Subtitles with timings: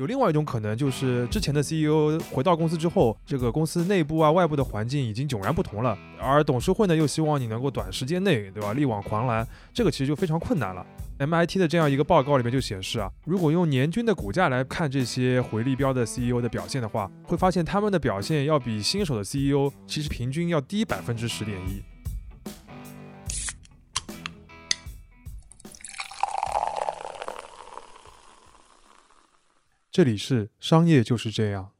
[0.00, 10.82] 有另外一种可能，就是之前的 CEO 回到公司之后，这个公司内部啊、外部的环境已经迥然不同了，而董事会呢又希望你能够短时间内，对吧，力挽狂澜，这个其实就非常困难了。
[11.18, 21.82] MIT 的这样一个报告里面就显示啊，如果用年均的股价来看这些回力标的 CEO 的表现的话，会发现他们的表现要比新手的 CEO 其实平均要低百分之十点一。
[29.92, 31.72] 这里是商业就是这样。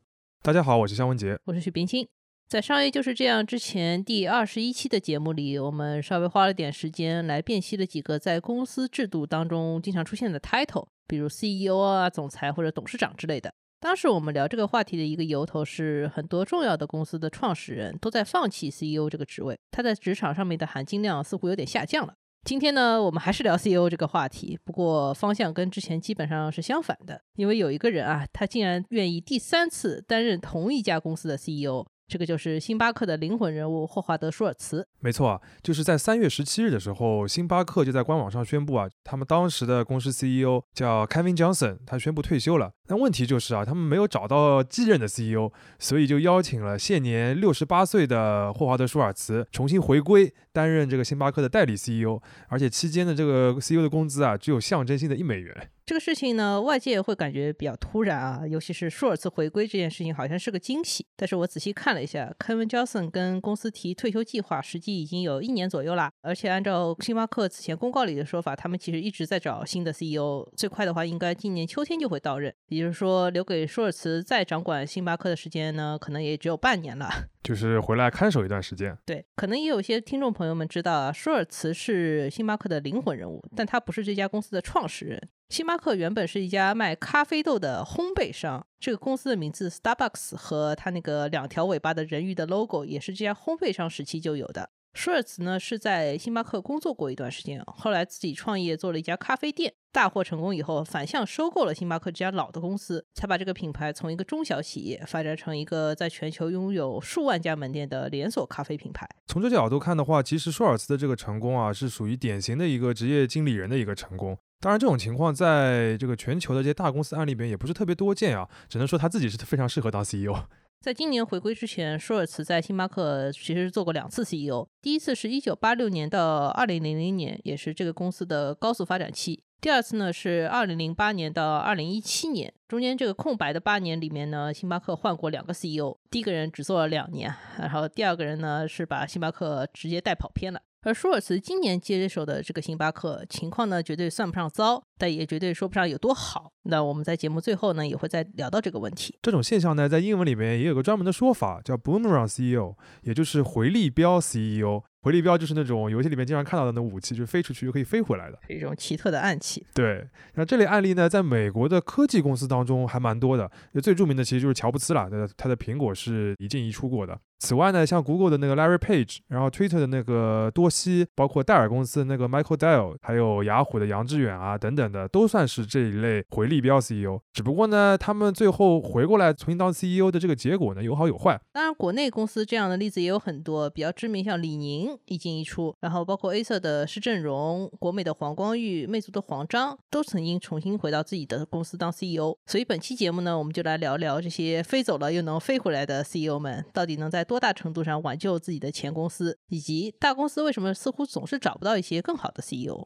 [0.43, 2.09] 大家好，我是向文杰，我是许冰清。
[2.49, 13.55] 在商业就是这样之前第二十一期的节目里，我们稍微花了点时间来辨析了几个在公司制度当中经常出现的 title，比如 CEO 啊、总裁或者董事长之类的。
[13.79, 22.15] 当时我们聊这个话题的一个由头是，很多重要的公司的创始人都在放弃 CEO 这个职位，他在职场上面的含金量似乎有点下降了。
[22.43, 31.87] 今天呢，我们还是聊 CEO 这个话题，不过方向跟之前基本上是相反的，因为有一个人啊，他竟然愿意第三次担任同一家公司的 CEO。
[32.09, 34.85] 这个就是星巴克的灵魂人物霍华德·舒尔茨。
[34.99, 42.73] 没错啊，就是在三月十七日的时候，星巴克就在官网上宣布啊，他们当时的公司 CEO 叫 Kevin Johnson，他宣布退休了。
[42.91, 52.21] 但问题就是啊，他们没有找到继任的 CEO，所以就邀请了现年六十八岁的霍华德·舒尔茨重新回归，担任这个星巴克的代理 CEO。
[52.49, 55.71] 而且期间的这个 CEO 的工资啊，只有象征性的一美元。
[55.87, 61.05] 这个事情呢，外界会感觉比较突然啊，尤其是舒尔茨回归这件事情，好像是个惊喜。
[61.17, 66.11] 但是我仔细看了一下，Kevin Johnson 跟公司提退休计划，实际已经有一年左右啦。
[66.23, 72.55] 而且按照星巴克此前公告里的说法，他们其实一直在找新的 CEO，最快的话应该今年秋天就会到任。
[72.81, 77.09] 就是说，留给舒尔茨再掌管星巴克的时间呢，可能也只有半年了。
[77.45, 78.97] 就是回来看守一段时间。
[79.05, 85.29] 对，可能也有些听众朋友们知道啊，舒尔茨是星巴克的灵魂人物，但他不是这家公司的创始人。
[85.51, 94.71] 星巴克原本是一家卖咖啡豆的烘焙商，这个公司的名字 Starbucks 和它那个两条尾巴的人鱼的 logo 也是这家烘焙商时期就有的。
[94.93, 109.09] 舒尔茨呢是在星巴克工作过一段时间，后来自己创业做了一家咖啡店，大获成功以后反向收购了星巴克这家老的公司，才把这个品牌从一个中小企业发展成一个在全球拥有数万家门店的连锁咖啡品牌。
[109.27, 114.37] 从这角度看的话，其实舒尔茨的这个成功啊，是属于典型的一个职业经理人的一个成功。
[114.59, 120.35] 当然，这种情况在这个全球的这些大公司案例边也不是特别多见啊，只能说他自己是非常适合当 CEO。
[120.81, 140.63] 在今年回归之前，舒尔茨在星巴克其实做过两次 CEO，第一次是一九八六年到二零零零年，也是这个公司的高速发展期；第二次呢是二零零八年到二零一七年，中间这个空白的八年里面呢，星巴克换过两个 CEO，第一个人只做了两年，然后第二个人呢是把星巴克直接带跑偏了。
[140.83, 146.53] 而舒尔茨今年接手的这个星巴克情况呢，绝对算不上糟，但也绝对说不上有多好。
[146.63, 149.19] 那我们在节目最后呢，也会再聊到这个问题。
[149.21, 154.83] 这种现象呢，在英文里面也有个专门的说法，叫 boomerang CEO，也就是回力标 CEO。
[155.03, 159.67] 回力标就是那种游戏里面经常看到的那武器，就是飞出去就可以飞回来的，是一种奇特的暗器。
[159.73, 163.51] 对，那这类案例呢，在美国的科技公司当中还蛮多的。
[163.83, 165.09] 最著名的其实就是乔布斯了，
[165.39, 167.19] 他的苹果是一进一出过的。
[167.41, 177.19] 此外呢，像 Google 的那个 Larry Page，然后 Twitter 的那个多西，包括戴尔公司的那个 Michael Dell，还有雅虎的杨致远啊等等的，都算是这一类回力标 CEO。
[177.33, 181.41] 只不过呢，他们最后回过来重新当 CEO 的这个结果呢，有好有坏。
[181.53, 192.37] 当然，国内公司这样的例子也有很多，比较知名，像李宁一进一出，然后包括 A 色的施正荣、国美的黄光裕、魅族的黄章，都曾经重新回到自己的公司当 CEO。
[192.45, 202.85] 所以本期节目呢，我们就来聊聊这些飞走了又能飞回来的 CEO 们，到底能在多大程度上挽救自己的前公司，以及大公司为什么似乎总是找不到一些更好的 CEO。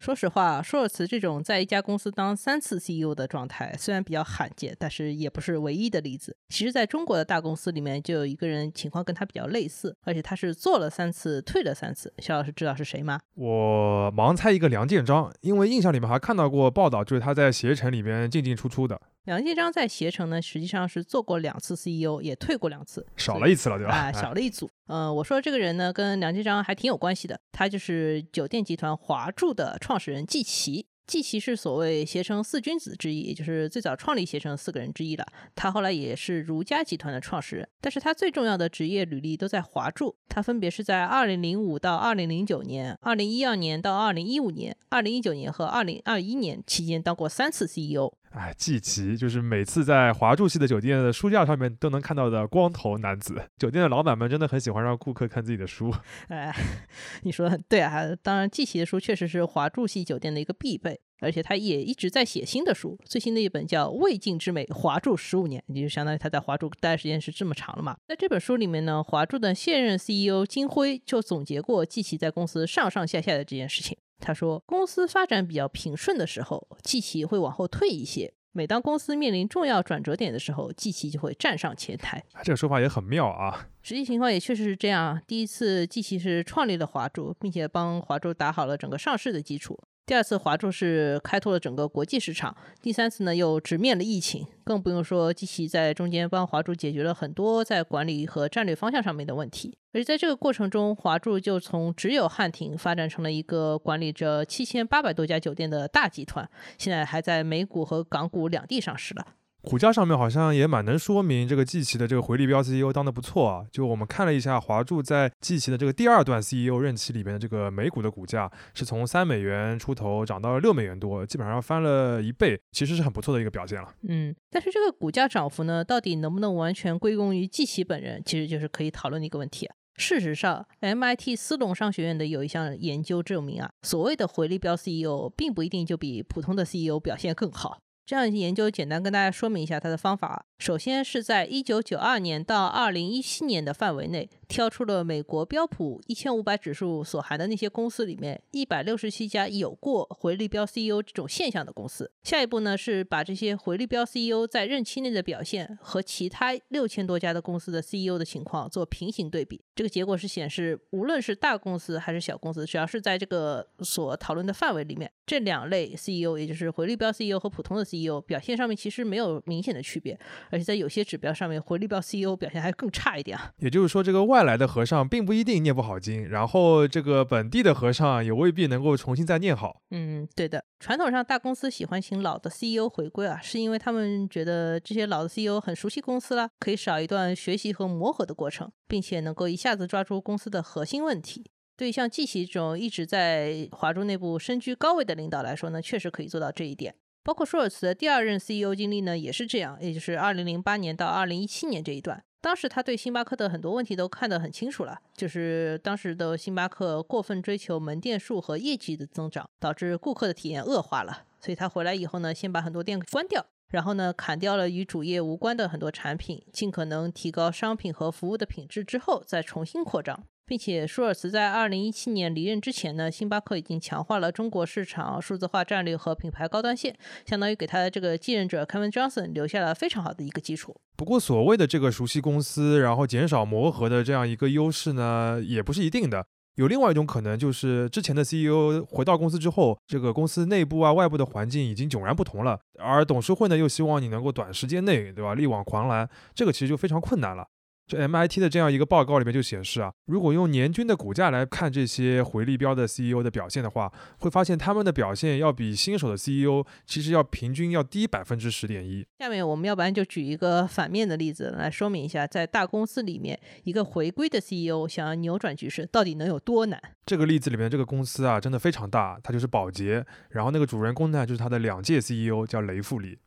[0.00, 6.36] 说实话，舒尔茨这种在一家公司当三次 CEO 的状态，虽然比较罕见，但是也不是唯一的例子。
[6.48, 12.12] 其实，在中国的大公司里面，就有一个人情况跟他比较类似，而且他是做了三次，退了三次。
[12.18, 13.20] 肖老师知道是谁吗？
[13.34, 18.98] 我盲猜一个梁建章，因为印象里面还看到过报道，就是他在携程里面进进出出的。
[19.24, 23.94] 梁建章在携程呢，实际上是做过两次 CEO，也退过两次，少了一次了，对吧？
[23.94, 24.68] 啊， 少了一组。
[24.86, 27.38] 嗯，我说这个人呢，跟梁建章还挺有关系的。
[27.52, 30.86] 他就是酒店集团华住的创始人季琦。
[31.06, 35.26] 季琦是所谓携程四君子之一，也就是最早创立携程四个人之一了。
[35.56, 40.16] 他后来也是如家集团的创始人，但是他最重要的职业履历都在华住。
[40.28, 48.14] 他分别是在二零零五到二零零九年、二零一二年到二零一五年、二零一九年和二零二一年期间当过三次 CEO。
[48.30, 53.42] 哎，季琦就是每次在华住系的酒店的书架上面都能看到的光头男子。
[53.58, 55.92] 酒店的老板们真的很喜欢让顾客看自己的书。
[56.30, 56.54] 哎，
[57.22, 58.04] 你说的很对啊。
[58.22, 62.96] 当然，季琦的书确实是华住系酒店的一个必备，而且他也一直在写新的书。
[63.04, 67.96] 最新的一本叫《未尽之美：华住十五年》，也就相当于他在华住待时间是这么长了嘛。
[68.06, 73.98] 在这本书里面呢，华住的现任 CEO 金辉就总结过季琦在公司上上下下的这件事情。
[74.20, 82.22] 他说，公司发展比较平顺的时候，季琦会往后退一些；每当公司面临重要转折点的时候，季琦就会站上前台。
[82.42, 83.68] 这个说法也很妙啊。
[83.82, 85.20] 实际情况也确实是这样。
[85.26, 89.78] 第一次，季琦是创立了华住，并且帮华住打好了整个上市的基础。
[90.06, 99.72] 第二次华住是开拓了整个国际市场，第三次呢又直面了疫情，更不用说机器在中间帮华住解决了很多在管理和战略方向上面的问题。
[99.92, 109.24] 而在这个过程中，华住就从只有汉庭发展成了一个管理着七千八百多家酒店的大集团，现在还在美股和港股两地上市了。
[109.62, 113.64] 股价上面好像也蛮能说明这个季琦的这个回力标 CEO 当的不错啊。
[113.70, 123.92] 就我们看了一下华住在季琦的这个第二段 CEO 任期里边的这个美股的股价，是从三美元出头涨到了六美元多，基本上翻了一倍，其实是很不错的一个表现了。
[124.08, 129.68] 嗯，但是这个股价涨幅呢，到底能不能完全归功于季琦本人，其实就是可以讨论的一个问题。
[129.96, 137.82] 事实上，MIT 斯隆商学院的有一项研究证明啊，所谓的回力标 CEO 并不一定就比普通的 CEO 表现更好。
[138.04, 140.46] 这样研究简单跟大家说明一下它的方法。
[140.58, 152.10] 首先是在一九九二年到二零一七年的范围内，挑出了美国标普一千五百指数所含的那些公司里面一百六十七家有过回力标 CEO 这种现象的公司。
[152.24, 159.62] 下一步呢是把这些回力标 CEO 在任期内的表现和其他六千多家的公司的 CEO 的情况做平行对比。
[159.74, 170.18] 这个结果是显示，无论是大公司还是小公司，只要是在这个所讨论的范围里面，这两类 CEO，也就是回力标 CEO 和普通的 CEO 表现上面其实没有明显的区别。
[170.50, 173.52] 而且在有些指标上面，回力标 CEO 表现还更差一点啊。
[173.58, 179.82] 也就是说，这个外来的和尚并不一定念不好经，然后这个本地的和尚也未必能够重新再念好。
[179.90, 180.64] 嗯，对的。
[180.78, 191.50] 传统上，大公司喜欢请老的 CEO 回归啊，是因为他们觉得这些老的 CEO 很熟悉公司了，可以少一段学习和磨合的过程，并且能够一下子抓住公司的核心问题。
[191.76, 196.94] 对像季琦这种一直在华中内部身居高位的领导来说呢，确实可以做到这一点。
[197.22, 202.22] 包括舒尔茨的第二任 CEO 经历呢，也是这样，也就是2008年到2017年这一段。
[202.42, 211.24] 当时他对星巴克的很多问题都看得很清楚了，就是当时的星巴克过分追求门店数和业绩的增长，导致顾客的体验恶化了。
[211.38, 220.24] 所以他回来以后呢，先把很多店关掉，然后呢，砍掉了与主业无关的很多产品，尽可能提高商品和服务的品质之后，再重新扩张。
[220.46, 230.74] 并且舒尔茨在二零一七年离任之前呢，星巴克已经强化了中国市场数字化战略和品牌高端线，相当于给他的这个继任者 Kevin Johnson 留下了非常好的一个基础。
[230.96, 236.26] 不过，所谓的这个熟悉公司，然后减少磨合的这样一个优势呢，也不是一定的。
[236.56, 247.46] 有另外一种可能，就是之前的 CEO 回到公司之后，这个公司内部啊、外部的环境已经迥然不同了，而董事会呢又希望你能够短时间内，对吧，力挽狂澜，这个其实就非常困难了。
[247.90, 259.04] 这 MIT 的这样一个报告里面就显示啊，如果用年均的股价来看这些回力标的 CEO 的表现的话，会发现他们的表现要比新手的 CEO 其实要平均要低百分之十点一。
[259.18, 266.80] 下面我们要不然就举一个反面的例子来说明一下，在大公司里面，一个回归的 CEO 想要扭转局势，到底能有多难？
[267.04, 273.18] 这个例子里面这个公司啊，真的非常大，它就是宝洁，然后那个主人公呢，就是他的两届 CEO 叫雷富里。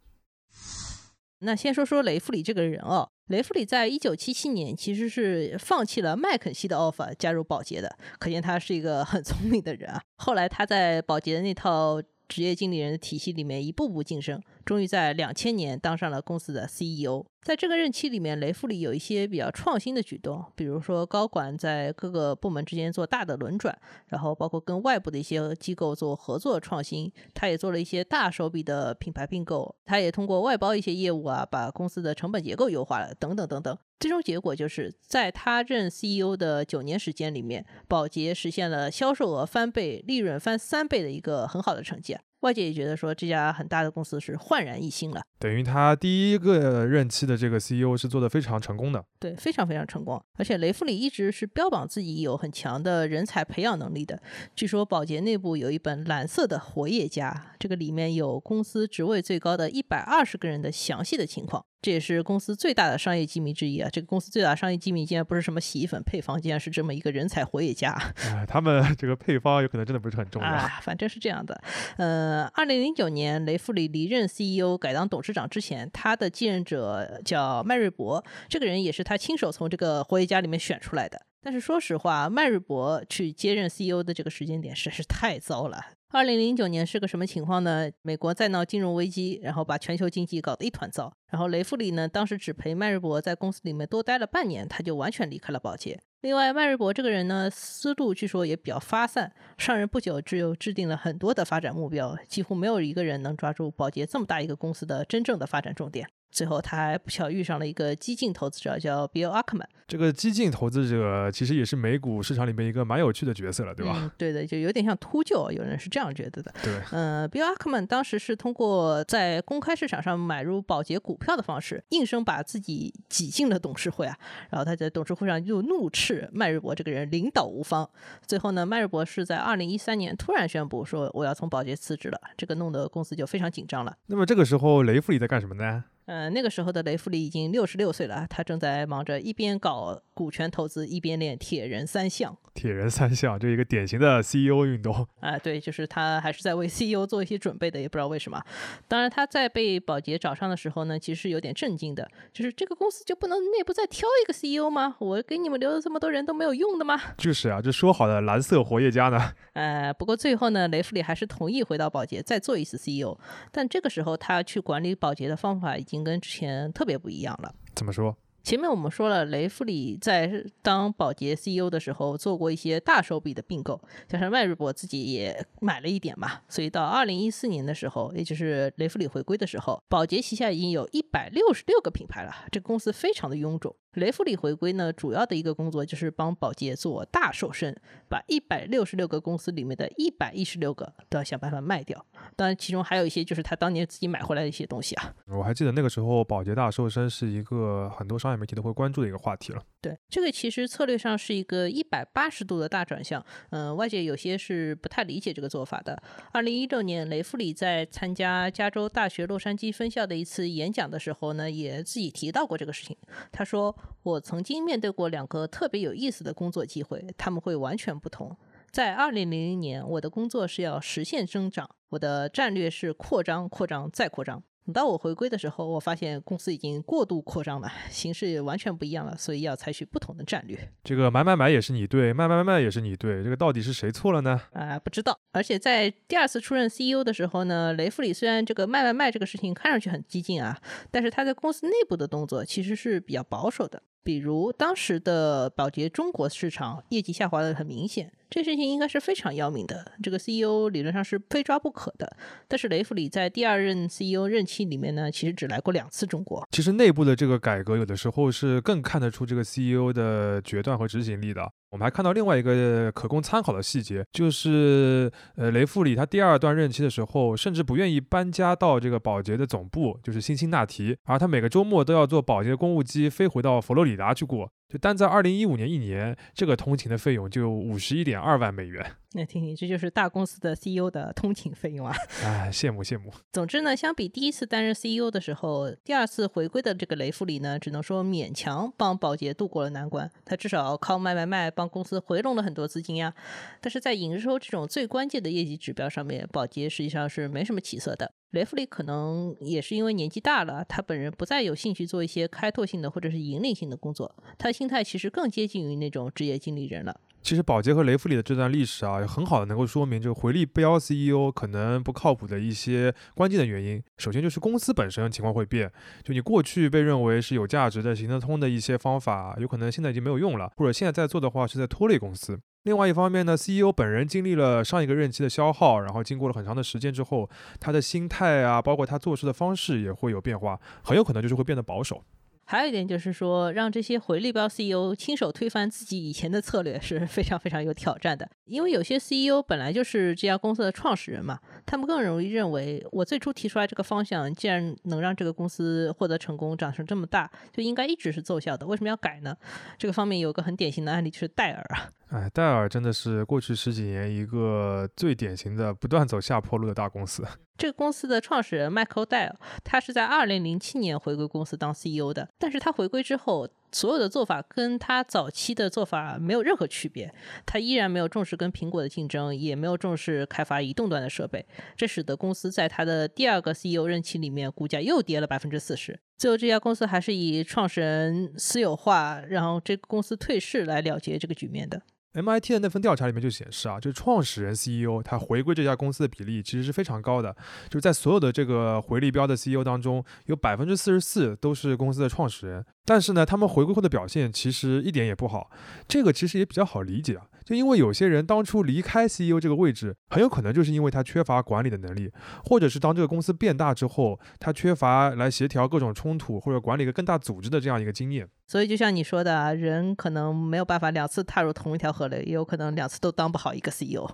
[1.39, 10.01] 那先说说雷富里这个人哦，雷弗里在一九七七年其实是放弃了麦肯锡的 offer 加入宝洁的，可见他是一个很聪明的人啊。
[10.18, 14.42] 后来他在宝洁的那套职业经理人的体系里面一步步晋升。
[14.65, 17.25] 终于在两千年当上了公司的 CEO。
[17.43, 27.12] 在这个任期里面，雷富里有一些比较创新的举动，比如说高管在各个部门之间做大的轮转，然后包括跟外部的一些机构做合作创新。
[27.33, 33.77] 他也做了一些大手笔的品牌并购，他也通过外包一些业务啊，把公司的成本结构优化了，等等等等。
[34.00, 42.17] 最终结果就是在他任 CEO 的九年时间里面，宝洁实现了销售额翻倍、利润翻三倍的一个很好的成绩。
[42.43, 50.21] 外界也觉得说这家很大的公司是焕然一新了，等于他第一个任期的这个 CEO 是做的非常成功的，对，非常非常成功。
[50.38, 54.21] 而且雷富里一直是标榜自己有很强的人才培养能力的。
[54.55, 61.65] 据说宝洁内部有一本蓝色的活页夹，这个里面有公司职位最高的一百二十个人的详细的情况。
[61.83, 63.89] 这也是公司最大的商业机密之一啊！
[63.91, 67.91] 这个公司最大的商业机密竟然不是什么洗衣粉配方，竟然是这么一个人才活跃家。
[68.33, 70.47] 哎，他们 这个配方有可能真的不是很重要。
[70.47, 71.61] 啊，反正是这样的。
[71.97, 81.25] 呃，二零零九年雷富里离任 CEO 改当董事长之前，他的继任者叫麦瑞博，这个人也是他亲手从这个活跃家里面选出来的。
[81.41, 85.83] 但是说实话，麦瑞博去接任 CEO 的这个时间点实在是太糟了。
[86.15, 87.89] 二零零九年是个什么情况呢？
[88.03, 91.12] 美国在闹金融危机，然后把全球经济搞得一团糟。
[91.27, 96.00] 然后雷富里呢，当时只陪迈瑞博在公司里面多待了半年，他就完全离开了宝洁。
[96.22, 106.08] 另外，迈瑞博这个人呢，思路据说也比较发散，上任不久只有制定了很多的发展目标，几乎没有一个人能抓住宝洁这么大一个公司的真正的发展重点。
[106.33, 109.67] 最后，他还不巧遇上了一个激进投资者，叫 Bill Ackman。
[109.87, 113.95] 这个激进投资者其实也是美股市场里面一个蛮有趣的角色了，对吧？
[114.01, 116.51] 嗯，对的，就有点像秃鹫，有人是这样觉得的。
[116.63, 124.17] 对，嗯，Bill Ackman 当时是通过在公开市场上买入宝洁股票的方式，硬生把自己挤进了董事会啊。
[124.49, 127.87] 然后他在董事会上就怒斥迈瑞博这个人领导无方。
[128.25, 133.95] 最后呢，迈瑞博是在二零一三年突然宣布说我要从宝洁辞职了，这个弄得公司就非常紧张了。
[134.07, 135.83] 那么这个时候雷富里在干什么呢？
[136.05, 142.38] 嗯，那个时候的雷富里已经六十六岁了，他正在忙着一边搞股权投资，一边练铁人三项。
[142.53, 148.39] 铁人三项，这一个典型的 CEO 运动啊，对，就是他还是在为 CEO 做一些准备的，也不知道为什么。
[148.88, 154.96] 当然，他在被保洁找上的时候呢，其实是有点震惊的，就是这个公司就不能内部再挑一个 CEO 吗？
[155.00, 157.01] 我给你们留了这么多人都没有用的吗？
[157.17, 159.32] 就是啊，这说好的蓝色活跃家呢？
[159.53, 163.17] 呃，不过最后呢，雷弗里还是同意回到保洁再做一次 CEO，
[163.51, 167.51] 但这个时候他去管理保洁的方法已经跟之前特别不一样了。
[167.74, 168.15] 怎么说？
[168.43, 183.73] 前面我们说了，雷富里在当宝洁 CEO 的时候做过一些大手笔的并购，加上迈锐博自己也买了一点嘛，所以到二零一四年的时候，也就是雷富里回归的时候，宝洁旗下已经有一百六十六个品牌了，这个公司非常的臃肿。
[183.93, 187.75] 雷富里回归呢，主要的一个工作就是帮宝洁做大瘦身，
[188.09, 192.03] 把一百六十六个公司里面的一百一十六个都要想办法卖掉。
[192.35, 195.13] 当然，其中还有一些就是他当年自己买回来的一些东西啊。
[195.27, 199.62] 我还记得那个时候，宝洁大瘦身是一个很多商业媒体都会关注的一个话题了。
[199.79, 203.23] 对，这个其实策略上是一个一百八十度的大转向。
[203.51, 206.01] 嗯，外界有些是不太理解这个做法的。
[206.31, 212.97] 二零一六年，雷富里在参加加州大学洛杉矶分校的一次演讲的时候呢，也自己提到过这个事情。
[213.31, 213.75] 他说。
[214.03, 218.35] 我曾经面对过两个特别有意思的工作机会，他们会完全不同。
[218.71, 224.43] 在二零零零年，我的工作是要实现增长，我的战略是扩张、扩张再扩张。
[224.65, 230.58] 等到我回归的时候，我发现公司已经过度扩张了，形势也完全不一样了，所以要采取不同的战略。
[230.84, 234.39] 这个买买买也是你对，卖卖卖卖也是你对，这个到底是谁错了呢？
[234.53, 235.20] 啊，不知道。
[235.34, 240.58] 而且在第二次出任 CEO 的时候呢，雷富里虽然这个卖卖卖这个事情看上去很激进啊，
[240.89, 243.84] 但是他在公司内部的动作其实是比较保守的。
[244.05, 249.91] 比如当时的宝洁中国市场业绩下滑的很明显，这事情应该是非常要命的。
[250.01, 252.17] 这个 CEO 理论上是非抓不可的。
[252.47, 256.43] 但是雷弗里在第二任 CEO 任期里面呢，其实只来过两次中国。
[256.49, 261.47] 其实内部的这个改革，有的时候是更看得出这个 CEO 的决断和执行力的。
[261.69, 274.51] 我们还看到另外一个可供参考的细节，就是呃，雷富里他第二段任期的时候，甚至不愿意搬家到这个保洁的总部，就是辛辛那提，而他每个周末都要坐保洁的公务机飞回到佛罗里达去过。
[274.74, 278.84] 就单在二零一五年一年，这个通勤的费用就五十一点二万美元。
[279.12, 281.96] 那听听，这就是大公司的 CEO 的通勤费用啊！
[282.25, 283.13] 哎，羡慕羡慕。
[283.32, 290.10] 总之呢，相比第一次担任 CEO 的时候，第二次回归的这个雷富里呢，只能说勉强帮宝洁度过了难关。
[290.25, 293.13] 他至少靠卖卖卖帮公司回笼了很多资金呀。
[293.62, 298.13] 但是在营收这种最关键的业绩指标上面，宝洁实际上是没什么起色的。
[298.33, 306.99] 雷弗利可能也是因为年纪大了，他本人不再有兴趣做一些开拓性的或者是引领性的工作，他的心态其实更接近于那种职业经理人了。
[307.24, 313.82] 其实宝洁和雷弗里的这段历史啊，很好的能够说明这个回力标 CEO 可能不靠谱的一些关键的原因。
[313.98, 315.72] 首先就是公司本身情况会变，
[316.03, 322.38] 就你过去被认为是有价值的、行得通的一些方法，有可能现在已经没有用了，或者现在在做的话是在拖累公司。
[322.63, 332.03] 另外一方面呢，CEO 本人经历了上一个任期的消耗，然后经过了很长的时间之后，他的心态啊，包括他做事的方式也会有变化，很有可能就是会变得保守。
[332.45, 349.35] 还有一点就是说，让这些回力标 CEO 亲手推翻自己以前的策略是非常非常有挑战的，因为有些 CEO 本来就是这家公司的创始人嘛，他们更容易认为，我最初提出来这个方向，既然能让这个公司获得成功，长成这么大，就应该一直是奏效的，为什么要改呢？
[349.77, 351.89] 这个方面有个很典型的案例，就是戴尔啊。
[352.13, 357.25] 哎，戴尔真的是过去十几年一个最典型的不断走下坡路的大公司。
[357.57, 362.27] 这个公司的创始人迈克尔·戴尔，他是在二零零七年回归公司当 CEO 的。
[362.39, 367.13] 但是他回归之后，所有的做法跟他早期的做法没有任何区别。
[367.45, 371.45] 他依然没有重视跟苹果的竞争，也没有重视开发移动端的设备。
[371.75, 376.00] 这使得公司在他的第二个 CEO 任期里面，股价又跌了百分之四十。
[376.17, 381.81] 最后，这家公司还是以创始人私有化，然后这个公司退市来了结这个局面的。
[382.13, 387.36] MIT 的那份调查里面就显示啊，就是创始人 CEO 他回归这家公司的比例其实是非常高的，
[387.70, 392.63] 就是在所有的这个回力标的 CEO 当中，有百分之四十四都是公司的创始人。
[392.86, 395.50] 但是呢，他们回归后的表现其实一点也不好，
[395.88, 397.25] 这个其实也比较好理解啊。
[397.45, 402.12] 就因为有些人当初离开 CEO 这个位置，很有可能就是因为他缺乏管理的能力，
[402.45, 408.27] 或者是当这个公司变大之后，他缺乏来协调各种冲突或者管理一个更大组织的这样一个经验。
[408.47, 414.09] 所以就像你说的，人可能没有办法两次踏入同一条河流，也有可能两次都当不好一个 CEO。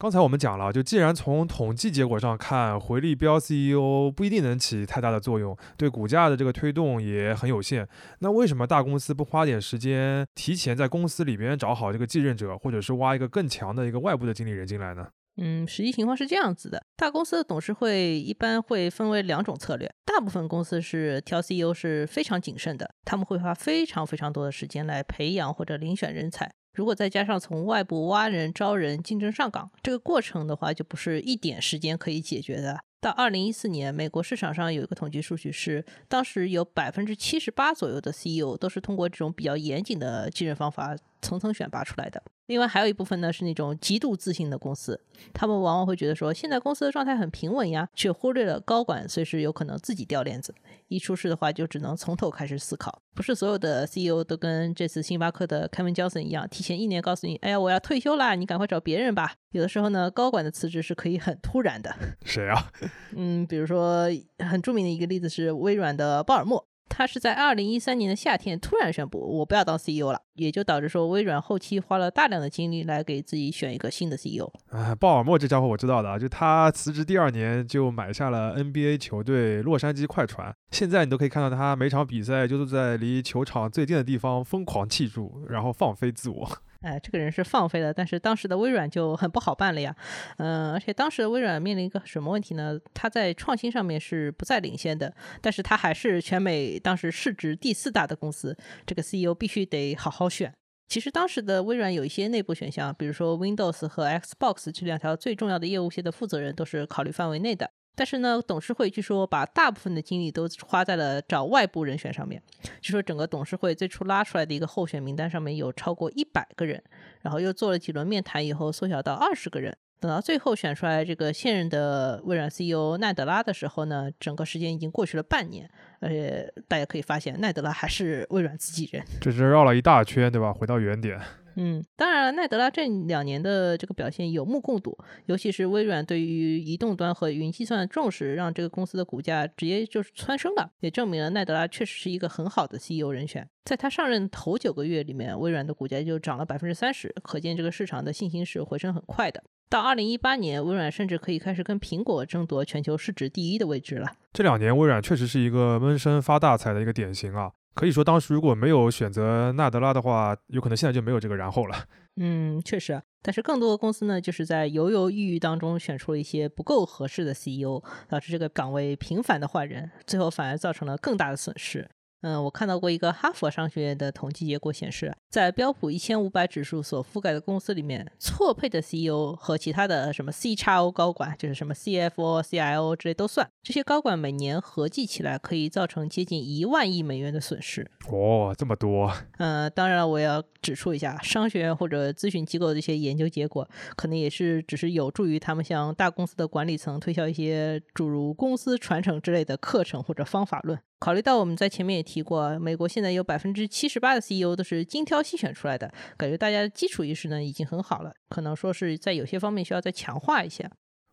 [0.00, 7.84] 刚才我们讲了，就既然从统计结果上看，回力标 CEO 不一定能起太大的作用，对股价的这个推动也很有限。
[8.20, 15.08] 那为什么大公司不花点时间，提前在公司里边找好这个继任者，或者是挖一个更强的一个外部的经理人进来呢？
[15.40, 26.48] 嗯，实际情况是这样子的，大公司的董事会一般会分为两种策略，大部分公司是挑 CEO 是非常谨慎的，他们会花非常非常多的时间来培养或者遴选人才。
[26.78, 32.78] 如果再加上从外部挖人、招人、竞争上岗这个过程的话，就不是一点时间可以解决的。
[33.00, 42.22] 到二零一四年，美国市场上有一个统计数据是，当时有百分之七十八左右的 CEO 都是通过这种比较严谨的继任方法层层选拔出来的。
[42.46, 44.98] 另外还有一部分呢是那种极度自信的公司，
[45.34, 50.54] 他们往往会觉得说现在公司的状态很平稳呀，却忽略了高管随时有可能自己掉链子，
[50.88, 53.02] 一出事的话就只能从头开始思考。
[53.14, 59.34] 不是所有的 CEO 都跟这次星巴克的凯文·乔森一样，提前一年告诉你，哎呀我要退休啦，你赶快找别人吧。
[59.50, 61.94] 有的时候呢，高管的辞职是可以很突然的。
[62.24, 62.70] 谁啊？
[63.16, 64.06] 嗯，比如说
[64.38, 66.66] 很著名的一个例子是微软的鲍尔默。
[66.98, 74.50] 他是在二零一三年的夏天突然宣布，我不要当 CEO 了，也就导致说微软后期花了大量的精力来给自己选一个新的 CEO。
[74.70, 86.50] 哎，鲍尔默这家伙我知道的啊，就他辞职第二年就买下了 NBA 球队洛杉矶快船，现在你都可以看到他每场比赛就是在离球场最近的地方疯狂庆祝，然后放飞自我。
[86.80, 89.94] 哎，这个人是放飞了，但是当时的微软就很不好办了呀。
[90.36, 92.78] 嗯，而且当时的微软面临一个什么问题呢？
[92.94, 100.52] 它在创新上面是不再领先的，但是它还是全美当时市值第四大的公司，这个 CEO 必须得好好选。
[100.86, 107.70] 其实当时的微软有一些内部选项，比如说 Windows 和 Xbox 这两条最重要的业务线的负责人都是考虑范围内的。
[107.98, 112.40] 但是呢，董事会据说把大部分的精力都花在了找外部人选上面。
[112.80, 116.80] 据说整个董事会最初拉出来的一个候选名单上面有超过一百个人，
[117.22, 119.76] 然后又做了几轮面谈以后缩小到二十个人。
[120.00, 125.68] 等到最后选出来这个现任的微软 CEO 奈德拉的时候呢，整个时间已经过去了半年。
[125.98, 129.04] 而且大家可以发现，奈德拉还是微软自己人。
[129.20, 130.52] 这是绕了一大圈，对吧？
[130.52, 131.20] 回到原点。
[131.60, 143.48] 嗯，当然了，奈德拉这两年的这个表现有目共睹，尤其是微软对于移动端和云计算的重视，让这个公司的股价直接就是蹿升了，也证明了奈德拉确实是一个很好的 CEO 人选。
[143.64, 149.42] 在他上任头九个月里面，微软的股价就涨了百分之三十，可见这个市场的信心是回升很快的。
[149.68, 154.12] 到二零一八年，微软甚至可以开始跟苹果争夺全球市值第一的位置了。
[154.32, 157.50] 这两年，微软确实是一个闷声发大财的一个典型啊。
[157.78, 161.76] 可以说，当时如果没有选择纳德拉的话，有可能现在就没有这个然后了。
[162.20, 163.00] 嗯，确实。
[163.22, 171.88] 但是更多的公司呢，就是在犹犹豫豫当中选出了一些不够合适的 CEO，导致这个岗位频繁的换人，最后反而造成了更大的损失。
[172.22, 187.88] 嗯，我看到过一个哈佛商学院的统计结果显示，在标普一千五百指数所覆盖的公司里面，错配的 CEO 和其他的什么 C 叉 O 高管，就是什么 CFO、CIO 之类都算，这些高管每年合计起来可以造成接近一万亿美元的损失。
[188.10, 189.12] 哦，这么多。
[189.38, 200.76] 嗯，当然我要指出一下，商学院或者咨询机构的一些研究结果，可能也是只是有助于他们向大公司的管理层推销一些诸如公司传承之类的课程或者方法论。
[201.00, 210.68] 考虑到我们在前面也提过，美国现在有百分之七十八的 CEO 都是精挑细选出来的，感觉大家的基础意识呢已经很好了，可能说是在有些方面需要再强化一下。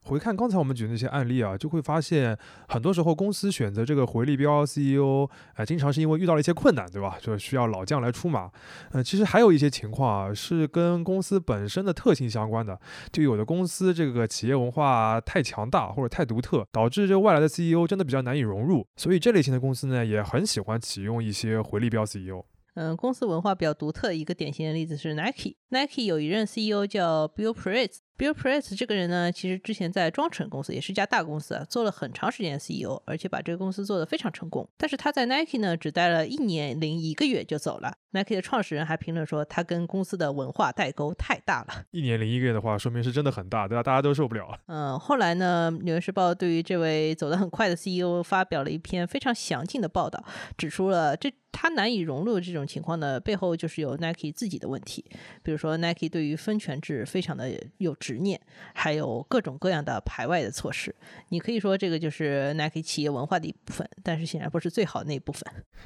[0.05, 2.37] 回看刚才我们举的那些案例啊，就会发现，
[2.67, 7.17] 很多时候公司选择这个回力标 CEO，啊，经常是因为遇到了一些困难，对吧？
[7.19, 8.49] 就需要老将来出马。
[8.91, 12.79] 呃，其实还有一些情况啊，是跟公司本身的特性相关的。
[13.11, 18.85] 就有的公司这个企业文化太强大或者太独特，导致这外来的 CEO 真的比较难以融入。
[18.95, 22.45] 所以这类型的公司呢，也很喜欢启用一些回力标 CEO。
[22.75, 25.55] 嗯，公司文化比较独特，一个典型的例子是 Nike。
[25.69, 27.99] Nike 有一任 CEO 叫 Bill Press。
[28.17, 34.67] Bill Press 这个人呢，其实之前在庄臣公司也是一家大公司啊，做了很长时间的 CEO，而且把这个公司做得非常成功。
[34.77, 37.97] 但是他在 Nike 呢，只待了一年零一个月就走了。
[38.11, 41.83] Nike 的创始人还评论说，他跟公司的文化代沟太大了。
[41.91, 43.83] 一年零一个月的话，说明是真的很大，对吧？
[43.83, 44.57] 大家都受不了。
[44.67, 50.23] 嗯，后来呢，《纽约时报》对于这位走得很快的 CEO 发表了一篇非常详尽的报道，
[50.57, 55.03] 指出了这他难以融入这种情况的，背后就是有 Nike 自己的问题。
[55.43, 58.39] 比如说，Nike 对于分权制非常的有执念，
[58.75, 60.93] 还有各种各样的排外的措施。
[61.29, 65.43] 你可以说这个就是 Nike 企业文化的一部分，但是显然不是最好的那一部分。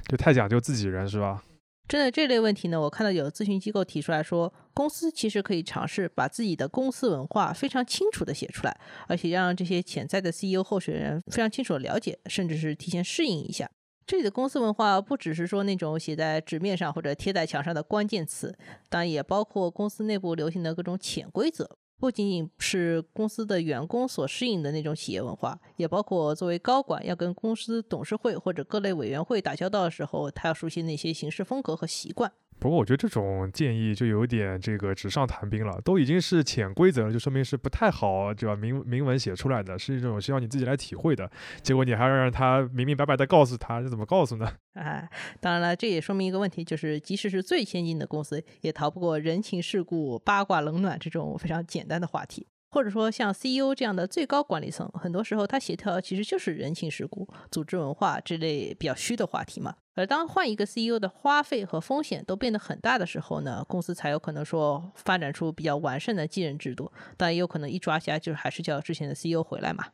[0.09, 1.43] 就太讲究自己人是吧？
[1.87, 8.77] 针对这类问题呢，我看到有咨询机构提出来说，公司其实可以尝试把自己的公司文化非常清楚的写出来，
[9.07, 13.69] 而且让这些潜在的 CEO 候选人非常清楚的了解，甚至是提前适应一下。
[14.05, 18.55] 这里的公司文化不只是说那种写在纸面上或者贴在墙上的关键词，
[18.89, 21.77] 当然也包括公司内部流行的各种潜规则。
[21.99, 32.31] 不仅仅是公司的员工所适应的那种企业文化，也包括作为高管要跟公司董事会或者各类委员会打交道的时候，他要熟悉那些行事风格和习惯。
[32.59, 38.55] 不过我觉得这种建议就有点这个纸上谈兵了，都已经是潜规则了，就说明是不太好，对吧？
[38.55, 44.51] 明明文写出来的是一种需要你自己来体会的，结果你还要让他明明白白的告诉他，这怎么告诉呢？
[44.73, 52.45] 哎， 当然了，这也说明一个问题，就是即使是最先进的公司，也逃不过人情世故、八卦冷暖这种非常简单的话题。
[52.71, 59.75] 或者说，像 CEO 这样的最高管理层，很多时候他协调其实就是人情世故、组织文化这类比较虚的话题嘛。
[59.95, 66.91] 而当换一个 CEO 的花费和风险都变得很大的时候呢，公司才有可能说发展出比较完善的继任制度。
[67.17, 69.87] 但也有可能一抓瞎，就是还是叫之前的 CEO 回来嘛。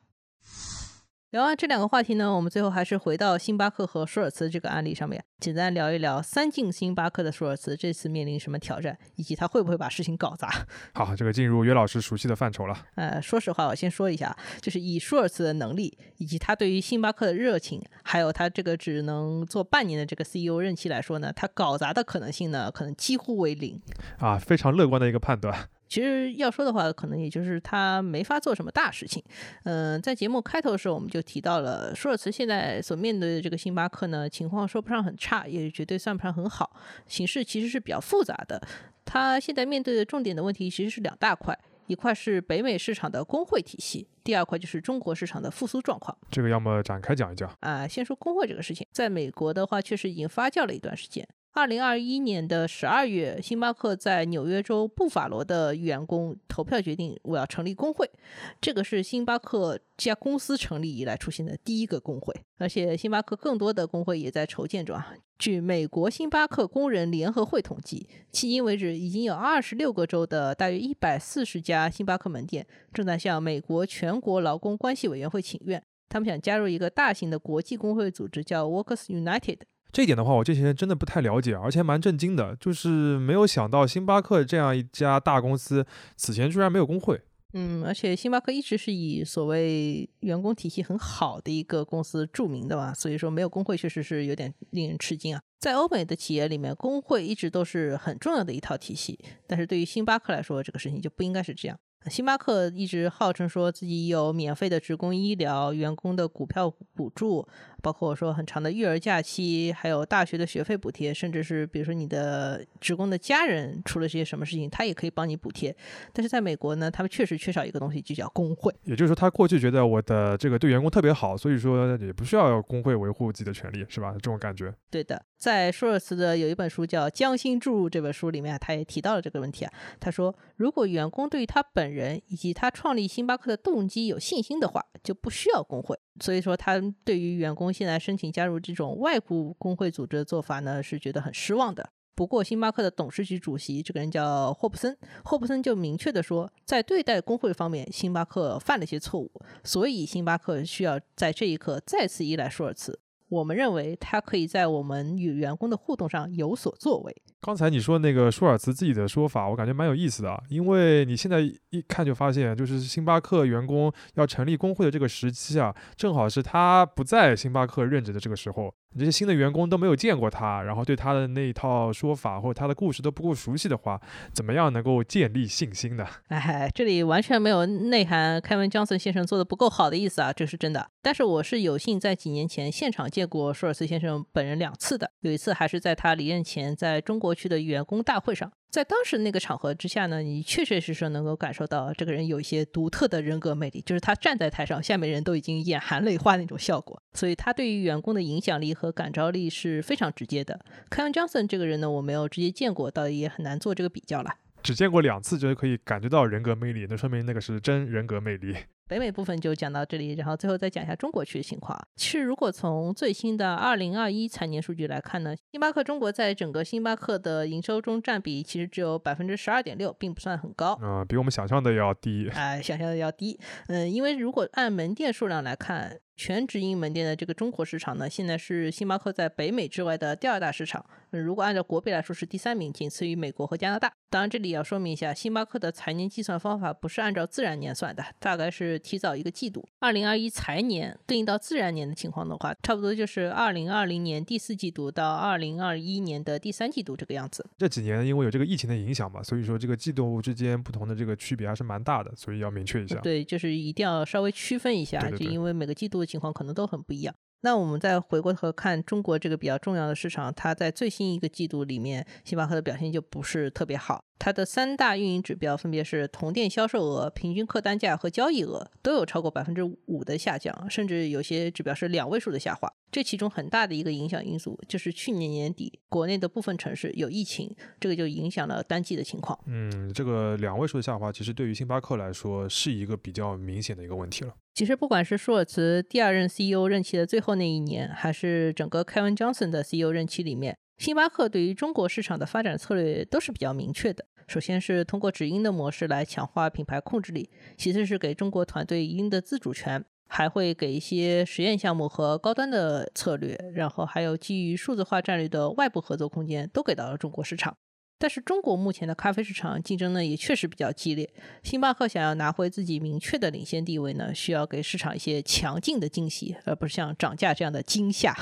[1.32, 10.50] 聊完这两个话题呢，我们最后还是回到星巴克和舒尔茨这个案例上面，简单聊一聊三进星巴克的舒尔茨这次面临什么挑战，以及他会不会把事情搞砸。
[10.94, 12.78] 好，这个进入约老师熟悉的范畴了。
[12.96, 23.82] 呃，说实话，我先说一下，就是以舒尔茨的能力，以及他对于星巴克的热情，还有他这个只能做半年的这个 CEO 任期来说呢，他搞砸的可能性呢，可能几乎为零。
[24.20, 25.68] 啊，非常乐观的一个判断。
[25.96, 29.24] 其实要说的话，可能也就是他没法做什么大事情。
[29.64, 36.70] 嗯，在节目开头的时候，我们就提到了舒尔茨现在所面对的这个星巴克呢，情况说不上很差，也绝对算不上很好，
[37.08, 38.62] 形势其实是比较复杂的。
[39.06, 46.18] 他现在面对的重点的问题其实是两大块，一块是北美市场的工会体系，第二块就是中国市场的复苏状况。
[46.30, 47.88] 这个要么展开讲一讲啊。
[47.88, 51.26] 先说工会这个事情，在美国的话，确实已经发酵了一段时间。
[51.56, 58.12] 二零二一年的十二月，星巴克在纽约州布法罗的员工投票决定，我要成立工会。
[58.60, 65.14] 这个是星巴克这家公司成立以来出现的第一个工会，而且星巴克更多的工会也在筹建中啊。
[65.40, 79.60] 据美国星巴克工人联合会统计，迄今为止已经有二十六个州的大约一百四十家星巴克门店正在向美国全国劳工关系委员会请愿，他们想加入一个大型的国际工会组织，叫 Workers United。
[79.96, 85.86] 这一点的话，我这些人真的不太了解，而且蛮震惊的，就是没有想到星巴克这样一家大公司，
[86.18, 87.22] 此前居然没有工会。
[87.54, 95.42] 嗯，而且星巴克一直是以所谓员工体系很好的一个公司著名的嘛，所以说没有工会确实是有点令人吃惊啊。
[95.62, 101.80] 在欧美的企业里面，工会一直都是很重要的一套体系，但是对于星巴克来说，这个事情就不应该是这样。
[102.10, 107.48] 星巴克一直号称说自己有免费的职工医疗、员工的股票补助，
[107.82, 115.76] 包括说很长的育儿假期，还有大学的学费补贴，甚至是比如说你的职工的家人出了些什么事情，他也可以帮你补贴。
[116.14, 118.74] 但是在美国呢，他们确实缺少一个东西，就叫工会。
[118.84, 124.12] 也就是说，他过去觉得我的这个对员工特别好，所以说也不需要工会维护自己的权利，是吧？
[124.14, 124.74] 这种感觉。
[124.92, 129.72] 对的，在舒尔茨的有一本书叫《将心注入》这本书里面，他也提到了这个问题啊。
[130.00, 135.98] 他说，如果员工对于他本人以及他创立星巴克的动机有信心的话，就不需要工会。
[136.20, 141.90] 所以说，他对于员工现在申请加入这种外部工会组织的做法呢，是觉得很失望的。
[142.16, 149.30] 不过，星巴克的董事局主席这个人叫霍普森，霍普森就明确的说，在对待工会方面，星巴克犯了些错误，
[149.66, 152.98] 所以星巴克需要在这一刻再次依赖舒尔茨。
[153.28, 157.22] 我们认为它可以在我们与员工的互动上有所作为。
[157.46, 168.74] 刚才你说那个舒尔茨自己的说法，我感觉蛮有意思的，因为你现在一看就发现，就是星巴克员工要成立工会的这个时期啊，正好是他不在星巴克任职的这个时候。
[168.98, 174.00] 你这些新的员工都没有见过他，然后对他的那一套说法或者他的故事都不够熟悉的话，
[174.32, 176.08] 怎么样能够建立信心呢？
[176.30, 180.90] 哎， 这里完全没有内涵凯文·江森先生做的不够好的意思啊，这是真的。
[181.02, 188.52] 但是我是有幸在几年前现场见过舒尔茨先生本人两次的，有一次还是在他离任前在中国区的员工大会上。
[188.70, 197.02] 在当时那个场合之下呢，你确确实实能够感受到这个人有一些独特的人格魅力，就是他站在台上，下面人都已经眼含泪花那种效果。
[197.14, 200.60] 所以他对于员工的影响力和感召力是非常直接的。
[200.90, 204.32] 凯文·江森这个人呢，我没有直接见过，倒也很难做这个比较了。
[204.62, 208.56] 只见过两次，就可以感觉到人格魅力，那说明那个是真人格魅力。
[208.88, 211.76] 北美部分就讲到这里，然后最后再讲一下中国区的情况。
[211.96, 220.78] 其实，如果从最新的二零二一财年数据来看呢，星巴克中国在整个星巴克的营收中占比其实只有百分之十二点六，并不算很高。
[220.84, 222.30] 嗯，比我们想象的要低。
[222.36, 223.40] 哎，想象的要低。
[223.70, 226.00] 嗯，因为如果按门店数量来看。
[226.18, 230.86] 全直营门店的这个中国市场呢，现在是星巴克在北美之外的第二大市场。
[231.10, 233.92] 如果按照国别来说是第三名，仅次于美国和加拿大。
[234.10, 239.68] 当然，这里要说明一下，星巴克的财年计算方法不是按照自然年算的，大概是提早一个季度。
[239.80, 247.46] 二零二一财年对应到自然年的情况的话，差不多就是二零二零年第四季度到二零二一年的第三季度这个样子。
[247.58, 253.00] 这几年因为有这个疫情的影响嘛，所以说这个季度之间不同的这个区别还是蛮大的，所以要明确一下。
[253.02, 257.14] 对，就是一定要稍微区分一下，就因为每个季度的情况可能都很不一样。
[257.42, 264.04] 那我们再回过头看中国这个比较重要的市场，它在最新一个季度里面，星巴克的表现就不是特别好。
[264.18, 272.72] 它的三大运营指标分别是同店销售额、平均客单价和交易额，都有超过百分之五的下降，甚至有些指标是两位数的下滑。
[272.92, 279.38] 这其中很大的一个影响因素就是去年年底国内的部分城市有疫情，这个就影响了单季的情况。
[279.48, 284.34] 嗯，这个两位数的下滑，其实对于星巴克来说是一个比较明显的一个问题了。
[284.54, 290.58] 其实不管是舒尔茨第二任 CEO 任期的最后那一年，还是整个凯文· Johnson 的 CEO 任期里面。
[290.78, 294.06] 星巴克对于中国市场的发展策略都是比较明确的。
[294.28, 307.56] 首先是通过直营的模式来强化品牌控制力，其次是给中国团队一定的自主权，还会给一些实验项目和高端的策略，然后还有基于数字化战略的外部合作空间都给到了中国市场。
[307.98, 311.10] 但是中国目前的咖啡市场竞争呢也确实比较激烈，
[311.44, 318.14] 星巴克想要拿回自己明确的领先地位呢，需要给市场一些强劲的惊喜，而不是像涨价这样的惊吓。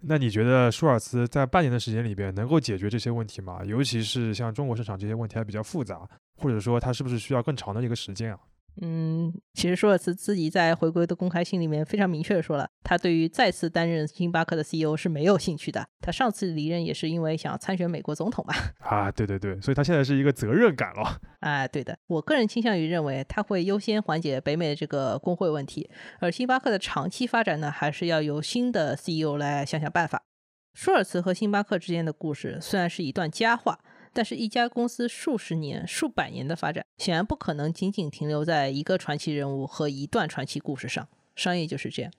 [0.00, 3.60] 那你觉得舒尔茨在半年的时间里边能够解决这些问题吗？
[3.64, 8.38] 尤其是像中国市场这些问题还比较复杂，或者说他是不是需要更长的一个时间啊？
[8.80, 15.84] 嗯，其实舒尔茨自己在回归的公开信里面非常明确的说了，他对于再次担任星巴克的 CEO 是没有兴趣的。
[16.00, 18.54] 他上次离任也是因为想要参选美国总统嘛。
[18.88, 21.20] 啊，对对对，所以他现在是一个责任感了。
[21.40, 30.22] 啊，对的，我个人倾向于认为他会优先缓解北美的这个工会问题，而星巴克的长期发展呢，还是要由新的 CEO 来想想办法。
[30.74, 33.80] 舒尔茨和星巴克之间的故事虽然是一段佳话。
[34.12, 41.08] 但是，一家公司数十年、数百年的发展，显然不可能仅仅停留在一个传奇人物和一段传奇故事上。
[41.36, 42.12] 商业就是这样。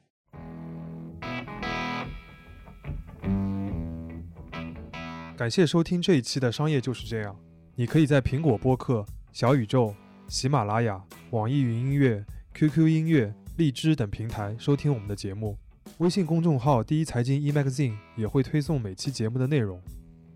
[5.35, 7.33] 感谢收听这一期的《商业就是这样》。
[7.75, 9.95] 你可以在苹果播客、小宇宙、
[10.27, 15.57] 喜马拉雅、网易云音乐、QQ 音乐、荔枝等平台收听我们的节目。
[15.99, 19.81] 微信公众号“第一财经 e-magazine” 也会推送每期节目的内容。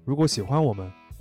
[0.06, 0.92] 如果喜欢我们，